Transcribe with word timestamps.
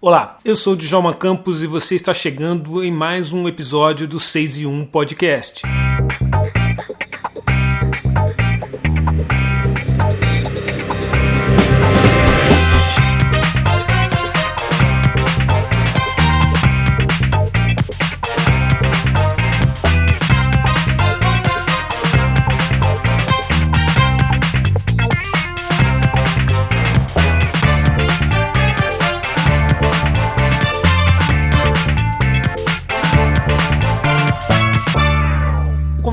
Olá, 0.00 0.38
eu 0.44 0.54
sou 0.54 0.74
o 0.74 0.76
Djalma 0.76 1.12
Campos 1.12 1.60
e 1.60 1.66
você 1.66 1.96
está 1.96 2.14
chegando 2.14 2.84
em 2.84 2.92
mais 2.92 3.32
um 3.32 3.48
episódio 3.48 4.06
do 4.06 4.20
6 4.20 4.58
e 4.58 4.66
1 4.66 4.86
Podcast. 4.86 5.62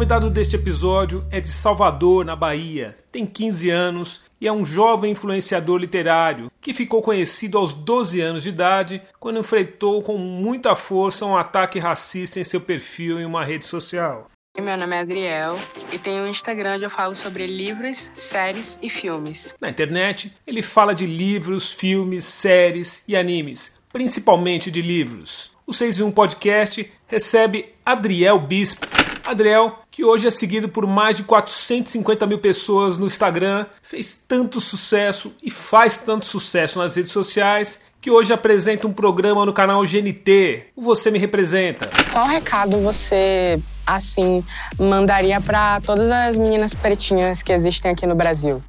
Convidado 0.05 0.29
deste 0.29 0.55
episódio 0.55 1.25
é 1.31 1.41
de 1.41 1.47
Salvador, 1.47 2.23
na 2.23 2.35
Bahia. 2.35 2.93
Tem 3.11 3.25
15 3.25 3.71
anos 3.71 4.21
e 4.39 4.47
é 4.47 4.53
um 4.53 4.63
jovem 4.63 5.13
influenciador 5.13 5.79
literário 5.79 6.51
que 6.61 6.75
ficou 6.75 7.01
conhecido 7.01 7.57
aos 7.57 7.73
12 7.73 8.21
anos 8.21 8.43
de 8.43 8.49
idade 8.49 9.01
quando 9.19 9.39
enfrentou 9.39 10.03
com 10.03 10.15
muita 10.15 10.75
força 10.75 11.25
um 11.25 11.35
ataque 11.35 11.79
racista 11.79 12.39
em 12.39 12.43
seu 12.43 12.61
perfil 12.61 13.19
em 13.19 13.25
uma 13.25 13.43
rede 13.43 13.65
social. 13.65 14.29
Meu 14.55 14.77
nome 14.77 14.95
é 14.95 14.99
Adriel 14.99 15.57
e 15.91 15.97
tenho 15.97 16.21
um 16.21 16.27
Instagram 16.27 16.75
onde 16.75 16.85
eu 16.85 16.89
falo 16.91 17.15
sobre 17.15 17.47
livros, 17.47 18.11
séries 18.13 18.77
e 18.83 18.91
filmes. 18.91 19.55
Na 19.59 19.71
internet, 19.71 20.31
ele 20.45 20.61
fala 20.61 20.93
de 20.93 21.07
livros, 21.07 21.71
filmes, 21.71 22.25
séries 22.25 23.03
e 23.07 23.15
animes, 23.15 23.79
principalmente 23.91 24.69
de 24.69 24.83
livros. 24.83 25.49
O 25.65 25.73
6 25.73 25.99
1 25.99 26.11
Podcast 26.11 26.91
recebe 27.07 27.73
Adriel 27.83 28.37
Bispo, 28.37 28.85
Adriel, 29.25 29.79
que 29.89 30.03
hoje 30.03 30.27
é 30.27 30.31
seguido 30.31 30.69
por 30.69 30.85
mais 30.85 31.17
de 31.17 31.23
450 31.23 32.27
mil 32.27 32.39
pessoas 32.39 32.97
no 32.97 33.07
Instagram, 33.07 33.65
fez 33.81 34.19
tanto 34.27 34.61
sucesso 34.61 35.33
e 35.41 35.49
faz 35.49 35.97
tanto 35.97 36.25
sucesso 36.25 36.79
nas 36.79 36.95
redes 36.95 37.11
sociais 37.11 37.79
que 37.99 38.11
hoje 38.11 38.31
apresenta 38.31 38.85
um 38.85 38.93
programa 38.93 39.47
no 39.47 39.51
canal 39.51 39.81
GNT, 39.81 40.67
o 40.75 40.83
Você 40.83 41.09
Me 41.09 41.17
Representa. 41.17 41.89
Qual 42.13 42.27
recado 42.27 42.77
você, 42.79 43.59
assim, 43.83 44.43
mandaria 44.77 45.41
para 45.41 45.81
todas 45.81 46.11
as 46.11 46.37
meninas 46.37 46.75
pretinhas 46.75 47.41
que 47.41 47.51
existem 47.51 47.89
aqui 47.89 48.05
no 48.05 48.13
Brasil? 48.13 48.61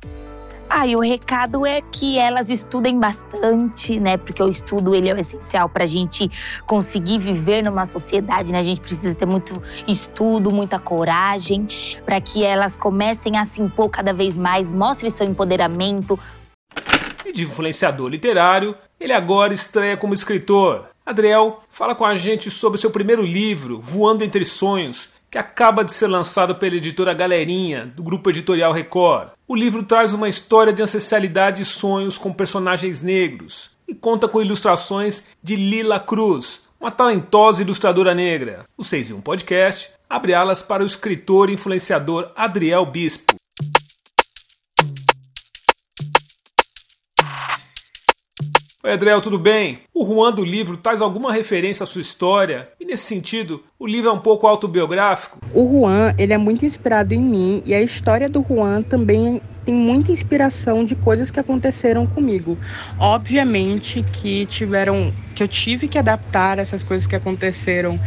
Ah, 0.79 0.87
e 0.87 0.95
o 0.95 1.01
recado 1.01 1.65
é 1.65 1.81
que 1.81 2.19
elas 2.19 2.51
estudem 2.51 3.01
bastante, 3.01 3.99
né? 3.99 4.19
Porque 4.19 4.43
o 4.43 4.49
estudo 4.51 4.95
ele 4.95 5.09
é 5.09 5.15
o 5.15 5.19
essencial 5.19 5.71
para 5.71 5.85
a 5.85 5.87
gente 5.87 6.31
conseguir 6.67 7.19
viver 7.19 7.65
numa 7.65 7.87
sociedade, 7.87 8.53
né? 8.53 8.59
A 8.59 8.63
gente 8.63 8.83
precisa 8.83 9.15
ter 9.15 9.25
muito 9.25 9.55
estudo, 9.89 10.55
muita 10.55 10.79
coragem, 10.79 11.67
para 12.05 12.21
que 12.21 12.45
elas 12.45 12.77
comecem 12.77 13.39
a 13.39 13.47
se 13.47 13.63
impor 13.63 13.89
cada 13.89 14.13
vez 14.13 14.37
mais, 14.37 14.71
mostrem 14.71 15.09
seu 15.09 15.27
empoderamento. 15.27 16.21
E 17.25 17.33
de 17.33 17.45
influenciador 17.45 18.11
literário, 18.11 18.77
ele 19.01 19.15
agora 19.15 19.55
estreia 19.55 19.97
como 19.97 20.13
escritor. 20.13 20.91
Adriel 21.07 21.63
fala 21.71 21.95
com 21.95 22.05
a 22.05 22.15
gente 22.15 22.51
sobre 22.51 22.79
seu 22.79 22.91
primeiro 22.91 23.23
livro, 23.23 23.81
Voando 23.81 24.23
Entre 24.23 24.45
Sonhos, 24.45 25.16
que 25.31 25.39
acaba 25.39 25.85
de 25.85 25.93
ser 25.93 26.07
lançado 26.07 26.55
pela 26.55 26.77
editora 26.77 27.15
Galerinha, 27.15 27.87
do 27.87 28.03
grupo 28.03 28.31
editorial 28.31 28.73
Record. 28.73 29.31
O 29.47 29.55
livro 29.55 29.83
traz 29.83 30.13
uma 30.13 30.29
história 30.29 30.73
de 30.73 30.83
ancestralidade 30.83 31.63
e 31.63 31.65
sonhos 31.65 32.19
com 32.19 32.33
personagens 32.33 33.03
negros 33.03 33.71
e 33.89 33.95
conta 33.95 34.27
com 34.29 34.43
ilustrações 34.43 35.27
de 35.43 35.57
Lila 35.57 36.01
Cruz, 36.01 36.61
uma 36.81 36.91
talentosa 36.91 37.63
ilustradora 37.63 38.15
negra. 38.15 38.65
O 38.77 38.85
6 38.85 39.11
em 39.11 39.15
1 39.15 39.21
Podcast 39.21 39.91
abre 40.09 40.35
alas 40.35 40.63
para 40.63 40.83
o 40.83 40.87
escritor 40.87 41.51
e 41.51 41.55
influenciador 41.55 42.31
Adriel 42.37 42.85
Bispo. 42.87 43.37
Oi, 48.87 48.93
Adriel, 48.93 49.21
tudo 49.21 49.37
bem? 49.37 49.81
O 49.93 50.05
Juan 50.05 50.31
do 50.31 50.45
livro 50.45 50.77
traz 50.77 51.03
alguma 51.03 51.33
referência 51.33 51.83
à 51.83 51.87
sua 51.89 52.01
história? 52.01 52.69
E 52.79 52.85
nesse 52.85 53.03
sentido, 53.03 53.65
o 53.81 53.85
livro 53.85 54.09
é 54.09 54.13
um 54.13 54.21
pouco 54.21 54.47
autobiográfico? 54.47 55.41
O 55.53 55.69
Juan, 55.69 56.15
ele 56.17 56.33
é 56.33 56.39
muito 56.39 56.65
inspirado 56.65 57.13
em 57.13 57.19
mim 57.19 57.65
e 57.67 57.75
a 57.75 57.83
história 57.83 58.29
do 58.29 58.47
Juan 58.49 58.83
também 58.83 59.43
tem 59.65 59.75
muita 59.75 60.13
inspiração 60.13 60.85
de 60.85 60.95
coisas 60.95 61.33
que 61.33 61.41
aconteceram 61.41 62.07
comigo. 62.07 62.57
Obviamente 62.97 64.05
que 64.05 64.47
tiveram 64.47 65.13
que 65.35 65.43
eu 65.43 65.49
tive 65.49 65.89
que 65.89 65.99
adaptar 65.99 66.61
essas 66.61 66.85
coisas 66.85 67.09
que 67.09 67.17
aconteceram 67.17 67.99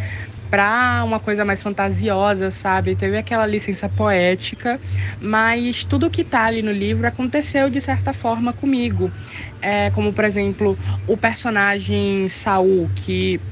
para 0.49 1.03
uma 1.05 1.19
coisa 1.19 1.45
mais 1.45 1.61
fantasiosa, 1.61 2.51
sabe? 2.51 2.95
Teve 2.95 3.17
aquela 3.17 3.45
licença 3.45 3.87
poética, 3.89 4.79
mas 5.19 5.85
tudo 5.85 6.09
que 6.09 6.23
tá 6.23 6.45
ali 6.45 6.61
no 6.61 6.71
livro 6.71 7.07
aconteceu 7.07 7.69
de 7.69 7.79
certa 7.81 8.13
forma 8.13 8.53
comigo. 8.53 9.13
É, 9.61 9.89
como, 9.91 10.13
por 10.13 10.25
exemplo, 10.25 10.77
o 11.05 11.17
personagem 11.17 12.27
Saul, 12.29 12.89
que 12.95 13.43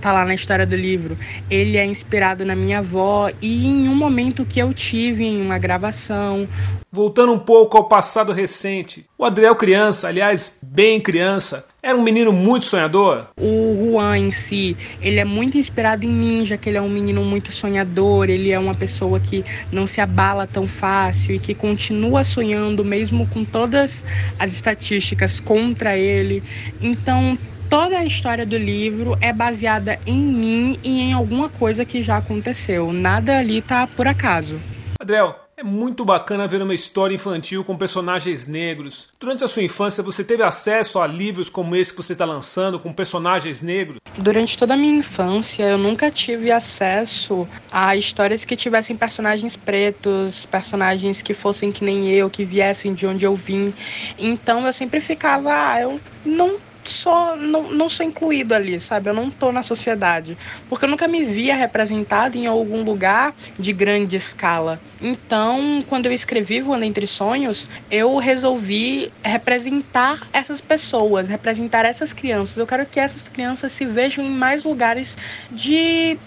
tá 0.00 0.12
lá 0.12 0.24
na 0.24 0.34
história 0.34 0.66
do 0.66 0.74
livro. 0.74 1.16
Ele 1.50 1.76
é 1.76 1.84
inspirado 1.84 2.44
na 2.44 2.56
minha 2.56 2.78
avó 2.78 3.30
e 3.40 3.66
em 3.66 3.88
um 3.88 3.94
momento 3.94 4.44
que 4.44 4.58
eu 4.58 4.72
tive 4.74 5.24
em 5.24 5.40
uma 5.40 5.58
gravação. 5.58 6.48
Voltando 6.90 7.32
um 7.32 7.38
pouco 7.38 7.76
ao 7.76 7.84
passado 7.84 8.32
recente, 8.32 9.06
o 9.16 9.24
Adriel 9.24 9.54
criança, 9.54 10.08
aliás, 10.08 10.58
bem 10.60 11.00
criança, 11.00 11.64
era 11.80 11.96
um 11.96 12.02
menino 12.02 12.32
muito 12.32 12.64
sonhador? 12.64 13.26
O 13.40 13.92
Juan 13.92 14.18
em 14.18 14.30
si, 14.32 14.76
ele 15.00 15.20
é 15.20 15.24
muito 15.24 15.56
inspirado 15.56 16.04
em 16.04 16.10
mim, 16.10 16.44
já 16.44 16.56
que 16.56 16.68
ele 16.68 16.78
é 16.78 16.82
um 16.82 16.88
menino 16.88 17.22
muito 17.24 17.52
sonhador, 17.52 18.28
ele 18.28 18.50
é 18.50 18.58
uma 18.58 18.74
pessoa 18.74 19.20
que 19.20 19.44
não 19.70 19.86
se 19.86 20.00
abala 20.00 20.48
tão 20.48 20.66
fácil 20.66 21.36
e 21.36 21.38
que 21.38 21.54
continua 21.54 22.24
sonhando 22.24 22.84
mesmo 22.84 23.26
com 23.28 23.44
todas 23.44 24.02
as 24.36 24.52
estatísticas 24.52 25.38
contra 25.38 25.96
ele. 25.96 26.42
Então, 26.82 27.38
toda 27.70 27.96
a 27.96 28.04
história 28.04 28.44
do 28.44 28.58
livro 28.58 29.16
é 29.20 29.32
baseada 29.32 29.98
em 30.04 30.18
mim 30.18 30.78
e 30.82 31.00
em 31.00 31.12
alguma 31.12 31.48
coisa 31.48 31.84
que 31.84 32.02
já 32.02 32.16
aconteceu. 32.16 32.92
Nada 32.92 33.38
ali 33.38 33.62
tá 33.62 33.86
por 33.86 34.08
acaso. 34.08 34.60
Adriel, 35.00 35.36
é 35.56 35.62
muito 35.62 36.04
bacana 36.04 36.48
ver 36.48 36.60
uma 36.60 36.74
história 36.74 37.14
infantil 37.14 37.62
com 37.62 37.76
personagens 37.76 38.46
negros. 38.48 39.08
Durante 39.20 39.44
a 39.44 39.48
sua 39.48 39.62
infância, 39.62 40.02
você 40.02 40.24
teve 40.24 40.42
acesso 40.42 40.98
a 40.98 41.06
livros 41.06 41.48
como 41.48 41.76
esse 41.76 41.92
que 41.92 42.02
você 42.02 42.12
está 42.12 42.24
lançando, 42.24 42.80
com 42.80 42.92
personagens 42.92 43.62
negros? 43.62 43.98
Durante 44.18 44.58
toda 44.58 44.74
a 44.74 44.76
minha 44.76 44.98
infância, 44.98 45.62
eu 45.62 45.78
nunca 45.78 46.10
tive 46.10 46.50
acesso 46.50 47.46
a 47.70 47.94
histórias 47.94 48.44
que 48.44 48.56
tivessem 48.56 48.96
personagens 48.96 49.54
pretos, 49.54 50.44
personagens 50.44 51.22
que 51.22 51.34
fossem 51.34 51.70
que 51.70 51.84
nem 51.84 52.10
eu, 52.10 52.28
que 52.28 52.44
viessem 52.44 52.94
de 52.94 53.06
onde 53.06 53.24
eu 53.24 53.36
vim. 53.36 53.72
Então 54.18 54.66
eu 54.66 54.72
sempre 54.72 55.00
ficava, 55.00 55.50
ah, 55.52 55.80
eu 55.80 56.00
não 56.24 56.58
só 56.84 57.36
não, 57.36 57.70
não 57.72 57.88
sou 57.88 58.04
incluído 58.04 58.54
ali, 58.54 58.78
sabe? 58.80 59.10
Eu 59.10 59.14
não 59.14 59.30
tô 59.30 59.52
na 59.52 59.62
sociedade, 59.62 60.36
porque 60.68 60.84
eu 60.84 60.88
nunca 60.88 61.06
me 61.06 61.24
via 61.24 61.54
representado 61.54 62.36
em 62.36 62.46
algum 62.46 62.82
lugar 62.82 63.34
de 63.58 63.72
grande 63.72 64.16
escala. 64.16 64.80
Então, 65.00 65.84
quando 65.88 66.06
eu 66.06 66.12
escrevi 66.12 66.60
Voando 66.60 66.84
Entre 66.84 67.06
Sonhos, 67.06 67.68
eu 67.90 68.16
resolvi 68.16 69.12
representar 69.22 70.28
essas 70.32 70.60
pessoas, 70.60 71.28
representar 71.28 71.84
essas 71.84 72.12
crianças. 72.12 72.56
Eu 72.56 72.66
quero 72.66 72.86
que 72.86 73.00
essas 73.00 73.28
crianças 73.28 73.72
se 73.72 73.84
vejam 73.84 74.24
em 74.24 74.30
mais 74.30 74.64
lugares 74.64 75.16
de 75.50 76.18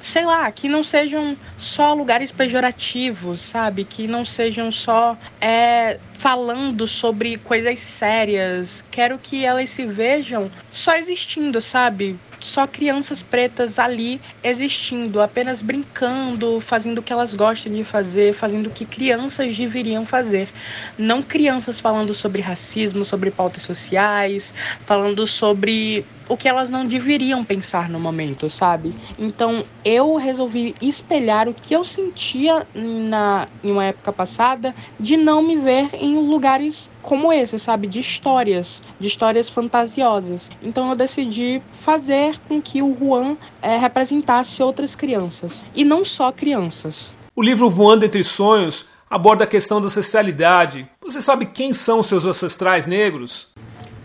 sei 0.00 0.24
lá, 0.24 0.50
que 0.50 0.68
não 0.68 0.82
sejam 0.82 1.36
só 1.56 1.94
lugares 1.94 2.30
pejorativos, 2.30 3.40
sabe? 3.40 3.84
Que 3.84 4.06
não 4.06 4.24
sejam 4.24 4.70
só 4.70 5.16
é, 5.40 5.98
falando 6.18 6.86
sobre 6.86 7.36
coisas 7.38 7.78
sérias. 7.78 8.84
Quero 8.90 9.18
que 9.18 9.44
elas 9.44 9.70
se 9.70 9.84
vejam 9.84 10.50
só 10.70 10.94
existindo, 10.94 11.60
sabe? 11.60 12.18
só 12.40 12.66
crianças 12.66 13.22
pretas 13.22 13.78
ali 13.78 14.20
existindo, 14.42 15.20
apenas 15.20 15.62
brincando, 15.62 16.60
fazendo 16.60 16.98
o 16.98 17.02
que 17.02 17.12
elas 17.12 17.34
gostam 17.34 17.72
de 17.72 17.84
fazer, 17.84 18.32
fazendo 18.32 18.68
o 18.68 18.70
que 18.70 18.84
crianças 18.84 19.56
deveriam 19.56 20.06
fazer. 20.06 20.48
Não 20.96 21.22
crianças 21.22 21.80
falando 21.80 22.14
sobre 22.14 22.40
racismo, 22.42 23.04
sobre 23.04 23.30
pautas 23.30 23.62
sociais, 23.62 24.54
falando 24.86 25.26
sobre 25.26 26.04
o 26.28 26.36
que 26.36 26.48
elas 26.48 26.70
não 26.70 26.86
deveriam 26.86 27.44
pensar 27.44 27.88
no 27.88 27.98
momento, 27.98 28.48
sabe? 28.50 28.94
Então 29.18 29.62
eu 29.84 30.16
resolvi 30.16 30.74
espelhar 30.80 31.48
o 31.48 31.54
que 31.54 31.74
eu 31.74 31.84
sentia 31.84 32.66
na, 32.74 33.48
em 33.62 33.70
uma 33.70 33.84
época 33.84 34.12
passada 34.12 34.74
de 34.98 35.16
não 35.16 35.42
me 35.42 35.56
ver 35.56 35.88
em 35.94 36.16
lugares 36.16 36.90
como 37.02 37.32
esse, 37.32 37.58
sabe? 37.58 37.86
De 37.86 38.00
histórias, 38.00 38.82
de 39.00 39.06
histórias 39.06 39.48
fantasiosas. 39.48 40.50
Então 40.62 40.88
eu 40.90 40.96
decidi 40.96 41.62
fazer 41.72 42.38
com 42.48 42.60
que 42.60 42.82
o 42.82 42.96
Juan 42.98 43.36
é, 43.62 43.76
representasse 43.76 44.62
outras 44.62 44.94
crianças. 44.94 45.64
E 45.74 45.84
não 45.84 46.04
só 46.04 46.30
crianças. 46.30 47.12
O 47.34 47.42
livro 47.42 47.70
Voando 47.70 48.04
Entre 48.04 48.22
Sonhos 48.22 48.86
aborda 49.08 49.44
a 49.44 49.46
questão 49.46 49.80
da 49.80 49.86
ancestralidade. 49.86 50.88
Você 51.00 51.22
sabe 51.22 51.46
quem 51.46 51.72
são 51.72 52.02
seus 52.02 52.26
ancestrais 52.26 52.86
negros? 52.86 53.47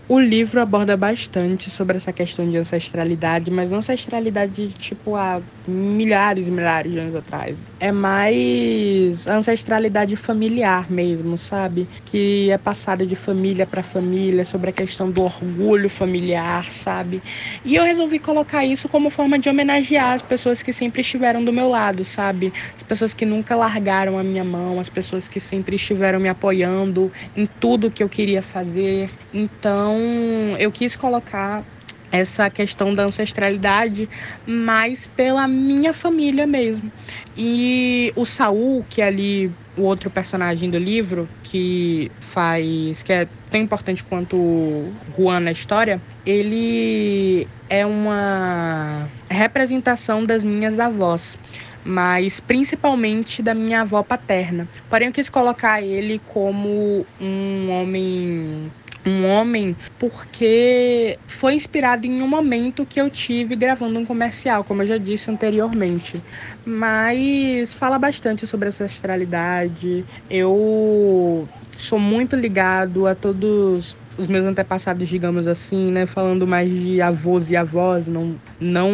O 0.06 0.20
livro 0.20 0.60
aborda 0.60 0.98
bastante 0.98 1.70
sobre 1.70 1.96
essa 1.96 2.12
questão 2.12 2.46
de 2.48 2.58
ancestralidade, 2.58 3.50
mas 3.50 3.72
ancestralidade 3.72 4.68
tipo 4.74 5.16
há 5.16 5.42
milhares 5.66 6.46
e 6.46 6.50
milhares 6.50 6.92
de 6.92 6.98
anos 6.98 7.14
atrás. 7.14 7.58
É 7.80 7.90
mais 7.90 9.26
ancestralidade 9.26 10.14
familiar 10.16 10.90
mesmo, 10.90 11.38
sabe? 11.38 11.88
Que 12.04 12.50
é 12.50 12.58
passada 12.58 13.06
de 13.06 13.16
família 13.16 13.66
para 13.66 13.82
família, 13.82 14.44
sobre 14.44 14.68
a 14.68 14.72
questão 14.74 15.10
do 15.10 15.22
orgulho 15.22 15.88
familiar, 15.88 16.68
sabe? 16.68 17.22
E 17.64 17.74
eu 17.74 17.84
resolvi 17.84 18.18
colocar 18.18 18.62
isso 18.62 18.90
como 18.90 19.08
forma 19.08 19.38
de 19.38 19.48
homenagear 19.48 20.12
as 20.12 20.22
pessoas 20.22 20.62
que 20.62 20.72
sempre 20.72 21.00
estiveram 21.00 21.42
do 21.42 21.52
meu 21.52 21.68
lado, 21.68 22.04
sabe? 22.04 22.52
As 22.76 22.82
pessoas 22.82 23.14
que 23.14 23.24
nunca 23.24 23.56
largaram 23.56 24.18
a 24.18 24.22
minha 24.22 24.44
mão, 24.44 24.78
as 24.78 24.90
pessoas 24.90 25.28
que 25.28 25.40
sempre 25.40 25.76
estiveram 25.76 26.20
me 26.20 26.28
apoiando 26.28 27.10
em 27.34 27.46
tudo 27.46 27.90
que 27.90 28.02
eu 28.02 28.08
queria 28.08 28.42
fazer. 28.42 29.10
Então, 29.32 29.93
então, 29.94 30.56
eu 30.58 30.70
quis 30.72 30.96
colocar 30.96 31.62
essa 32.10 32.48
questão 32.48 32.94
da 32.94 33.04
ancestralidade 33.04 34.08
mais 34.46 35.06
pela 35.16 35.48
minha 35.48 35.92
família 35.92 36.46
mesmo. 36.46 36.90
E 37.36 38.12
o 38.14 38.24
Saul, 38.24 38.84
que 38.88 39.02
é 39.02 39.06
ali 39.06 39.50
o 39.76 39.82
outro 39.82 40.08
personagem 40.08 40.70
do 40.70 40.78
livro, 40.78 41.28
que 41.42 42.10
faz. 42.20 43.02
que 43.02 43.12
é 43.12 43.28
tão 43.50 43.60
importante 43.60 44.04
quanto 44.04 44.36
o 44.36 44.92
Juan 45.16 45.40
na 45.40 45.50
história, 45.50 46.00
ele 46.24 47.48
é 47.68 47.84
uma 47.84 49.08
representação 49.28 50.24
das 50.24 50.44
minhas 50.44 50.78
avós 50.78 51.36
mas 51.84 52.40
principalmente 52.40 53.42
da 53.42 53.52
minha 53.52 53.82
avó 53.82 54.02
paterna. 54.02 54.66
Porém, 54.88 55.08
eu 55.08 55.12
quis 55.12 55.28
colocar 55.28 55.82
ele 55.82 56.18
como 56.28 57.06
um 57.20 57.70
homem 57.70 58.72
um 59.06 59.26
homem 59.26 59.76
porque 59.98 61.18
foi 61.26 61.54
inspirado 61.54 62.06
em 62.06 62.22
um 62.22 62.28
momento 62.28 62.86
que 62.86 63.00
eu 63.00 63.10
tive 63.10 63.54
gravando 63.56 63.98
um 63.98 64.06
comercial, 64.06 64.64
como 64.64 64.82
eu 64.82 64.86
já 64.86 64.98
disse 64.98 65.30
anteriormente. 65.30 66.22
Mas 66.64 67.72
fala 67.72 67.98
bastante 67.98 68.46
sobre 68.46 68.68
essa 68.68 68.84
astralidade. 68.84 70.04
Eu 70.30 71.48
sou 71.76 71.98
muito 71.98 72.36
ligado 72.36 73.06
a 73.06 73.14
todos 73.14 73.96
os 74.16 74.26
meus 74.26 74.44
antepassados, 74.44 75.08
digamos 75.08 75.46
assim, 75.46 75.90
né? 75.90 76.06
Falando 76.06 76.46
mais 76.46 76.70
de 76.70 77.00
avós 77.00 77.50
e 77.50 77.56
avós, 77.56 78.06
não, 78.06 78.36
não 78.60 78.90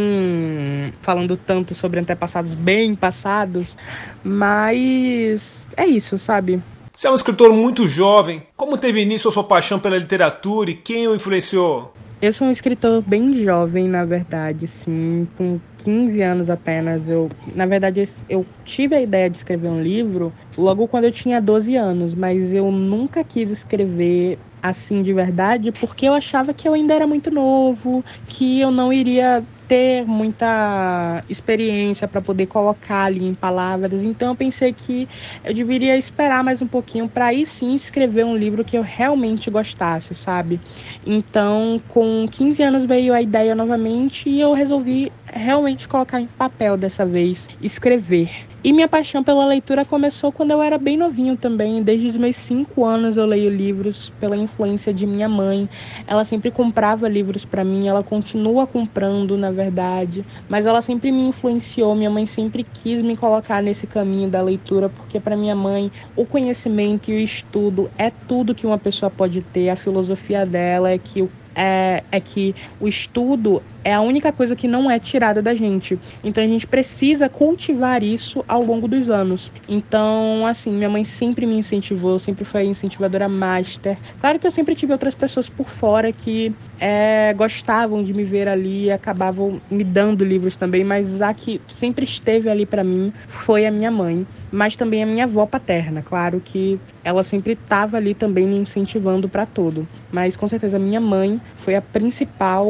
falando 1.03 1.37
tanto 1.37 1.75
sobre 1.75 2.01
antepassados 2.01 2.55
bem 2.55 2.95
passados, 2.95 3.77
mas 4.25 5.67
é 5.77 5.87
isso, 5.87 6.17
sabe? 6.17 6.63
Você 7.01 7.07
é 7.07 7.11
um 7.11 7.15
escritor 7.15 7.51
muito 7.55 7.87
jovem. 7.87 8.43
Como 8.55 8.77
teve 8.77 9.01
início 9.01 9.31
a 9.31 9.33
sua 9.33 9.43
paixão 9.43 9.81
pela 9.81 9.97
literatura 9.97 10.71
e 10.71 10.75
quem 10.75 11.09
o 11.09 11.15
influenciou? 11.15 11.95
Eu 12.21 12.31
sou 12.31 12.47
um 12.47 12.51
escritor 12.51 13.01
bem 13.01 13.43
jovem, 13.43 13.89
na 13.89 14.05
verdade, 14.05 14.67
sim, 14.69 15.27
com 15.39 15.59
15 15.79 16.21
anos 16.21 16.51
apenas. 16.51 17.09
Eu, 17.09 17.31
na 17.55 17.65
verdade, 17.65 18.07
eu 18.29 18.45
tive 18.67 18.97
a 18.97 19.01
ideia 19.01 19.31
de 19.31 19.39
escrever 19.39 19.69
um 19.69 19.83
livro 19.83 20.31
logo 20.59 20.87
quando 20.87 21.05
eu 21.05 21.11
tinha 21.11 21.41
12 21.41 21.75
anos, 21.75 22.15
mas 22.15 22.53
eu 22.53 22.71
nunca 22.71 23.25
quis 23.25 23.49
escrever 23.49 24.39
assim 24.63 25.03
de 25.03 25.13
verdade, 25.13 25.73
porque 25.73 26.07
eu 26.07 26.15
achava 26.15 26.53
que 26.53 26.69
eu 26.69 26.75
ainda 26.75 26.95
era 26.95 27.07
muito 27.07 27.31
novo, 27.31 28.05
que 28.29 28.61
eu 28.61 28.71
não 28.71 28.93
iria 28.93 29.43
ter 29.71 30.05
muita 30.05 31.23
experiência 31.29 32.09
para 32.09 32.21
poder 32.21 32.47
colocar 32.47 33.05
ali 33.05 33.25
em 33.25 33.35
palavras. 33.35 34.03
Então 34.03 34.31
eu 34.31 34.35
pensei 34.35 34.73
que 34.73 35.09
eu 35.45 35.55
deveria 35.55 35.97
esperar 35.97 36.43
mais 36.43 36.61
um 36.61 36.67
pouquinho 36.67 37.09
para 37.09 37.27
aí 37.27 37.47
sim 37.47 37.73
escrever 37.77 38.25
um 38.25 38.37
livro 38.37 38.65
que 38.65 38.77
eu 38.77 38.83
realmente 38.83 39.49
gostasse, 39.49 40.13
sabe? 40.13 40.61
Então, 41.07 41.81
com 41.87 42.27
15 42.29 42.61
anos 42.65 42.85
veio 42.85 43.15
a 43.15 43.23
ideia 43.23 43.55
novamente 43.55 44.29
e 44.29 44.41
eu 44.41 44.53
resolvi 44.55 45.13
realmente 45.25 45.87
colocar 45.87 46.21
em 46.21 46.27
papel 46.27 46.77
dessa 46.77 47.07
vez, 47.07 47.49
escrever. 47.61 48.50
E 48.63 48.75
minha 48.75 48.87
paixão 48.87 49.25
pela 49.25 49.47
leitura 49.47 49.87
começou 49.87 50.31
quando 50.31 50.51
eu 50.51 50.61
era 50.61 50.77
bem 50.77 50.95
novinho 50.95 51.35
também. 51.35 51.83
Desde 51.83 52.09
os 52.09 52.17
meus 52.19 52.37
cinco 52.37 52.85
anos 52.85 53.17
eu 53.17 53.25
leio 53.25 53.49
livros 53.49 54.13
pela 54.21 54.37
influência 54.37 54.93
de 54.93 55.07
minha 55.07 55.31
mãe. 55.31 55.67
Ela 56.07 56.25
sempre 56.25 56.51
comprava 56.51 57.09
livros 57.09 57.47
para 57.47 57.65
mim, 57.65 57.89
ela 57.89 58.03
continua 58.03 58.67
comprando, 58.67 59.39
na 59.39 59.51
verdade, 59.51 60.27
mas 60.47 60.67
ela 60.67 60.83
sempre 60.83 61.11
me 61.11 61.23
influenciou. 61.23 61.95
Minha 61.95 62.11
mãe 62.11 62.27
sempre 62.27 62.63
quis 62.63 63.01
me 63.01 63.17
colocar 63.17 63.63
nesse 63.63 63.87
caminho 63.87 64.29
da 64.29 64.43
leitura, 64.43 64.91
porque 64.91 65.19
para 65.19 65.39
minha 65.39 65.57
mãe 65.57 65.91
o 66.15 66.27
conhecimento 66.27 67.11
e 67.11 67.15
o 67.15 67.19
estudo 67.19 67.91
é 67.97 68.11
tudo 68.11 68.55
que 68.55 68.67
uma 68.67 68.79
pessoa 68.79 69.11
pode 69.11 69.43
ter. 69.43 69.71
A 69.71 69.77
filosofia 69.77 70.45
dela 70.45 70.91
é 70.91 70.99
que 70.99 71.23
o 71.23 71.33
é, 71.55 72.05
é 72.11 72.21
que 72.21 72.55
o 72.79 72.87
estudo 72.87 73.63
é 73.83 73.95
a 73.95 74.01
única 74.01 74.33
coisa 74.33 74.55
que 74.55 74.69
não 74.69 74.91
é 74.91 74.99
tirada 74.99 75.41
da 75.41 75.55
gente. 75.55 75.99
Então 76.23 76.43
a 76.43 76.47
gente 76.47 76.67
precisa 76.67 77.29
cultivar 77.29 78.03
isso 78.03 78.45
ao 78.47 78.63
longo 78.63 78.87
dos 78.87 79.09
anos. 79.09 79.51
Então, 79.69 80.47
assim, 80.47 80.71
minha 80.71 80.89
mãe 80.89 81.05
sempre 81.05 81.47
me 81.47 81.57
incentivou, 81.57 82.19
sempre 82.19 82.45
foi 82.45 82.65
incentivadora 82.65 83.29
master. 83.29 83.97
Claro 84.21 84.39
que 84.39 84.47
eu 84.47 84.51
sempre 84.51 84.75
tive 84.75 84.93
outras 84.93 85.15
pessoas 85.15 85.49
por 85.49 85.69
fora 85.69 86.13
que 86.13 86.55
é, 86.79 87.33
gostavam 87.37 88.03
de 88.03 88.13
me 88.13 88.25
ver 88.25 88.49
ali 88.49 88.87
e 88.87 88.91
acabavam 88.91 89.61
me 89.71 89.85
dando 89.85 90.25
livros 90.25 90.57
também, 90.57 90.85
mas 90.85 91.23
a 91.23 91.33
que 91.33 91.61
sempre 91.69 92.05
esteve 92.05 92.49
ali 92.49 92.67
para 92.67 92.85
mim 92.85 93.13
foi 93.27 93.67
a 93.67 93.71
minha 93.71 93.91
mãe, 93.91 94.27
mas 94.51 94.77
também 94.77 95.03
a 95.03 95.07
minha 95.07 95.25
avó 95.25 95.47
paterna. 95.47 96.03
Claro 96.03 96.41
que 96.45 96.79
ela 97.03 97.23
sempre 97.23 97.53
estava 97.53 97.97
ali 97.97 98.15
também 98.15 98.47
me 98.47 98.57
incentivando 98.57 99.29
para 99.29 99.47
tudo, 99.47 99.89
mas 100.13 100.37
com 100.37 100.47
certeza 100.47 100.77
a 100.77 100.81
minha 100.81 101.01
mãe 101.01 101.41
foi 101.57 101.75
a 101.75 101.83
principal 101.83 102.67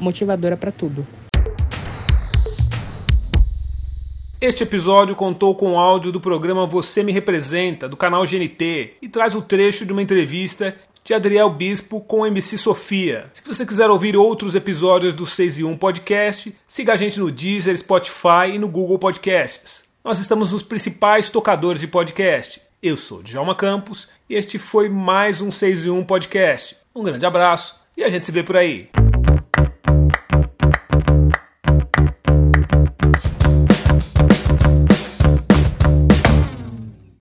motivação 0.00 0.15
motivadora 0.16 0.56
para 0.56 0.72
tudo. 0.72 1.06
Este 4.40 4.62
episódio 4.62 5.14
contou 5.14 5.54
com 5.54 5.72
o 5.72 5.78
áudio 5.78 6.12
do 6.12 6.20
programa 6.20 6.66
Você 6.66 7.02
Me 7.02 7.12
Representa, 7.12 7.88
do 7.88 7.96
canal 7.96 8.24
GNT, 8.24 8.94
e 9.00 9.08
traz 9.08 9.34
o 9.34 9.42
trecho 9.42 9.84
de 9.84 9.92
uma 9.92 10.02
entrevista 10.02 10.74
de 11.02 11.14
Adriel 11.14 11.50
Bispo 11.50 12.00
com 12.00 12.26
MC 12.26 12.58
Sofia. 12.58 13.30
Se 13.32 13.42
você 13.46 13.64
quiser 13.64 13.88
ouvir 13.88 14.16
outros 14.16 14.54
episódios 14.54 15.14
do 15.14 15.26
6 15.26 15.60
e 15.60 15.64
1 15.64 15.76
Podcast, 15.76 16.54
siga 16.66 16.94
a 16.94 16.96
gente 16.96 17.18
no 17.18 17.30
Deezer, 17.30 17.76
Spotify 17.78 18.52
e 18.54 18.58
no 18.58 18.68
Google 18.68 18.98
Podcasts. 18.98 19.84
Nós 20.04 20.18
estamos 20.18 20.52
nos 20.52 20.62
principais 20.62 21.30
tocadores 21.30 21.80
de 21.80 21.88
podcast. 21.88 22.60
Eu 22.82 22.96
sou 22.96 23.22
Djalma 23.22 23.54
Campos 23.54 24.08
e 24.28 24.34
este 24.34 24.58
foi 24.58 24.88
mais 24.88 25.40
um 25.40 25.50
6 25.50 25.86
e 25.86 25.90
1 25.90 26.04
Podcast. 26.04 26.76
Um 26.94 27.02
grande 27.02 27.24
abraço 27.24 27.80
e 27.96 28.04
a 28.04 28.10
gente 28.10 28.24
se 28.24 28.32
vê 28.32 28.42
por 28.42 28.56
aí. 28.56 28.95